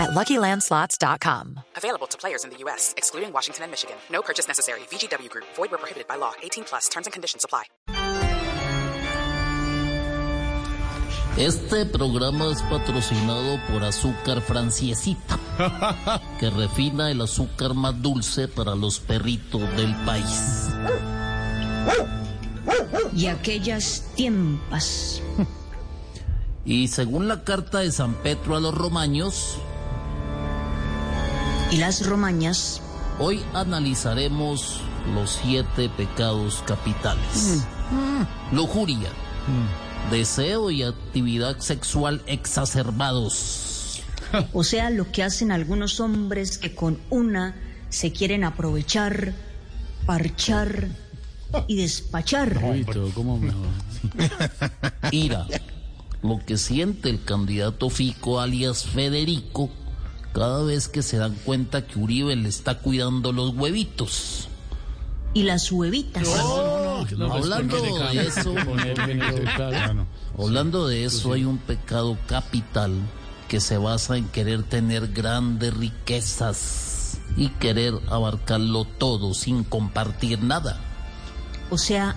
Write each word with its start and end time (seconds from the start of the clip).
at 0.00 0.10
LuckyLandSlots.com. 0.10 1.60
Available 1.76 2.06
to 2.08 2.16
players 2.16 2.44
in 2.44 2.50
the 2.50 2.56
U.S., 2.64 2.94
excluding 2.96 3.32
Washington 3.32 3.64
and 3.64 3.70
Michigan. 3.70 3.96
No 4.10 4.22
purchase 4.22 4.48
necessary. 4.48 4.80
VGW 4.90 5.28
Group. 5.28 5.44
Void 5.56 5.70
where 5.70 5.78
prohibited 5.78 6.08
by 6.08 6.16
law. 6.16 6.32
18 6.42 6.64
plus. 6.64 6.88
Terms 6.88 7.06
and 7.06 7.12
conditions 7.12 7.44
apply. 7.44 7.64
Este 11.36 11.86
programa 11.86 12.50
es 12.50 12.60
patrocinado 12.62 13.58
por 13.70 13.84
Azúcar 13.84 14.42
Franciesita, 14.42 15.38
que 16.40 16.50
refina 16.50 17.10
el 17.10 17.20
azúcar 17.20 17.72
más 17.72 18.02
dulce 18.02 18.48
para 18.48 18.74
los 18.74 18.98
perritos 18.98 19.62
del 19.76 19.94
país. 20.04 20.68
Y 23.16 23.26
aquellas 23.26 24.04
tiempas. 24.16 25.22
Y 26.64 26.88
según 26.88 27.28
la 27.28 27.42
carta 27.44 27.78
de 27.78 27.92
San 27.92 28.14
Pedro 28.14 28.56
a 28.56 28.60
los 28.60 28.74
romaños, 28.74 29.56
Y 31.70 31.76
las 31.76 32.04
romañas. 32.06 32.82
hoy 33.18 33.42
analizaremos 33.54 34.80
los 35.14 35.38
siete 35.42 35.88
pecados 35.88 36.62
capitales. 36.66 37.64
Lujuria, 38.52 39.10
deseo 40.10 40.70
y 40.70 40.82
actividad 40.82 41.58
sexual 41.58 42.22
exacerbados. 42.26 43.66
O 44.52 44.62
sea, 44.62 44.90
lo 44.90 45.10
que 45.10 45.24
hacen 45.24 45.50
algunos 45.50 45.98
hombres 45.98 46.56
que 46.56 46.72
con 46.72 47.00
una 47.10 47.56
se 47.88 48.12
quieren 48.12 48.44
aprovechar, 48.44 49.34
parchar 50.06 50.86
y 51.66 51.74
despachar. 51.74 52.60
Ira, 55.10 55.46
lo 56.22 56.38
que 56.46 56.58
siente 56.58 57.10
el 57.10 57.24
candidato 57.24 57.90
Fico 57.90 58.38
alias 58.38 58.86
Federico 58.86 59.68
cada 60.32 60.62
vez 60.62 60.88
que 60.88 61.02
se 61.02 61.18
dan 61.18 61.34
cuenta 61.44 61.86
que 61.86 61.98
Uribe 61.98 62.36
le 62.36 62.48
está 62.48 62.78
cuidando 62.78 63.32
los 63.32 63.54
huevitos. 63.54 64.48
Y 65.32 65.44
las 65.44 65.70
huevitas. 65.70 66.28
hablando 67.30 67.80
de 67.80 68.26
eso, 68.26 68.54
hablando 70.38 70.88
de 70.88 71.04
eso, 71.04 71.32
hay 71.32 71.44
un 71.44 71.58
pecado 71.58 72.18
capital 72.26 72.92
que 73.48 73.60
se 73.60 73.78
basa 73.78 74.16
en 74.16 74.28
querer 74.28 74.62
tener 74.62 75.08
grandes 75.08 75.74
riquezas 75.74 77.18
y 77.36 77.48
querer 77.48 77.94
abarcarlo 78.08 78.84
todo 78.84 79.34
sin 79.34 79.64
compartir 79.64 80.42
nada. 80.42 80.80
O 81.70 81.78
sea, 81.78 82.16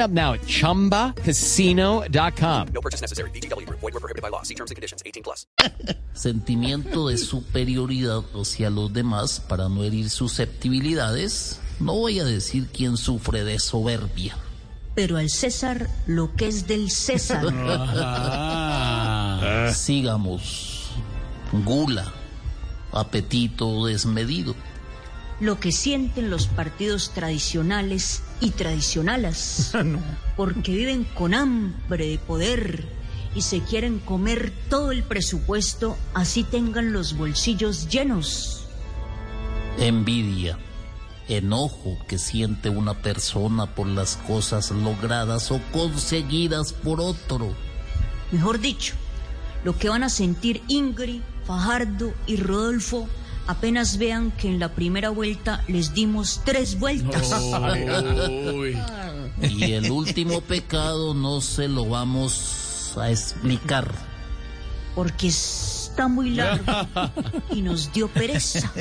up 0.00 0.10
now 0.10 0.32
at 0.32 0.40
ChumbaCasino.com. 0.42 2.68
No 2.74 2.80
purchase 2.80 3.00
necessary. 3.00 3.30
VGW 3.30 3.66
Group. 3.66 3.78
Void 3.78 3.94
were 3.94 4.00
prohibited 4.00 4.22
by 4.22 4.30
law. 4.30 4.42
See 4.42 4.56
terms 4.56 4.72
and 4.72 4.76
conditions. 4.76 5.04
18 5.06 5.22
plus. 5.22 5.46
sentimiento 6.14 7.08
de 7.08 7.18
superioridad 7.18 8.22
hacia 8.34 8.70
los 8.70 8.92
demás 8.92 9.40
para 9.40 9.68
no 9.68 9.84
herir 9.84 10.10
susceptibilidades, 10.10 11.60
no 11.80 11.94
voy 11.94 12.20
a 12.20 12.24
decir 12.24 12.68
quién 12.72 12.96
sufre 12.96 13.42
de 13.44 13.58
soberbia. 13.58 14.36
Pero 14.94 15.16
al 15.16 15.28
César 15.28 15.90
lo 16.06 16.34
que 16.34 16.46
es 16.46 16.68
del 16.68 16.90
César. 16.90 17.44
Sigamos. 19.74 20.90
Gula, 21.64 22.12
apetito 22.92 23.86
desmedido. 23.86 24.54
Lo 25.40 25.58
que 25.58 25.72
sienten 25.72 26.30
los 26.30 26.46
partidos 26.46 27.10
tradicionales 27.10 28.22
y 28.44 28.50
tradicionales. 28.50 29.72
Porque 30.36 30.72
viven 30.72 31.04
con 31.04 31.34
hambre 31.34 32.06
de 32.06 32.18
poder 32.18 32.84
y 33.34 33.42
se 33.42 33.60
quieren 33.60 33.98
comer 33.98 34.52
todo 34.68 34.92
el 34.92 35.02
presupuesto 35.02 35.96
así 36.12 36.44
tengan 36.44 36.92
los 36.92 37.16
bolsillos 37.16 37.88
llenos. 37.88 38.68
Envidia, 39.78 40.58
enojo 41.26 41.98
que 42.06 42.18
siente 42.18 42.68
una 42.68 42.94
persona 42.94 43.74
por 43.74 43.88
las 43.88 44.16
cosas 44.16 44.70
logradas 44.70 45.50
o 45.50 45.60
conseguidas 45.72 46.72
por 46.72 47.00
otro. 47.00 47.54
Mejor 48.30 48.60
dicho, 48.60 48.94
lo 49.64 49.76
que 49.76 49.88
van 49.88 50.04
a 50.04 50.08
sentir 50.08 50.62
Ingrid, 50.68 51.22
Fajardo 51.44 52.14
y 52.26 52.36
Rodolfo 52.36 53.08
apenas 53.46 53.98
vean 53.98 54.30
que 54.30 54.48
en 54.48 54.58
la 54.58 54.70
primera 54.70 55.10
vuelta 55.10 55.62
les 55.68 55.94
dimos 55.94 56.40
tres 56.44 56.78
vueltas. 56.78 57.32
Y 59.42 59.72
el 59.72 59.90
último 59.90 60.40
pecado 60.42 61.12
no 61.12 61.40
se 61.40 61.66
lo 61.68 61.86
vamos 61.86 62.94
a 62.96 63.10
explicar. 63.10 63.92
Porque 64.94 65.26
está 65.26 66.06
muy 66.06 66.30
largo 66.30 66.72
y 67.50 67.60
nos 67.62 67.92
dio 67.92 68.08
pereza. 68.08 68.72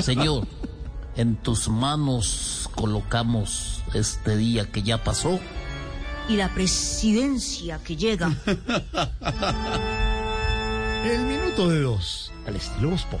Señor, 0.00 0.46
en 1.16 1.36
tus 1.36 1.68
manos 1.68 2.70
colocamos 2.74 3.82
este 3.92 4.36
día 4.36 4.70
que 4.72 4.82
ya 4.82 5.04
pasó. 5.04 5.38
Y 6.28 6.36
la 6.36 6.52
presidencia 6.54 7.78
que 7.84 7.96
llega. 7.96 8.34
El 11.04 11.20
minuto 11.26 11.68
de 11.68 11.82
dos, 11.82 12.32
al 12.46 12.56
estilo 12.56 12.90
Voz 12.90 13.04
Pop. 13.04 13.20